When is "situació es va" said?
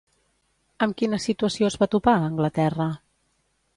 1.25-1.89